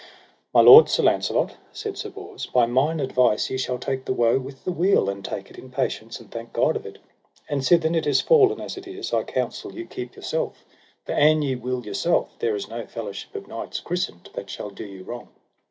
[0.51, 4.39] My lord, Sir Launcelot, said Sir Bors, by mine advice ye shall take the woe
[4.39, 6.97] with the weal, and take it in patience, and thank God of it.
[7.47, 10.65] And sithen it is fallen as it is, I counsel you keep yourself,
[11.05, 14.85] for an ye will yourself, there is no fellowship of knights christened that shall do
[14.85, 15.27] you wrong.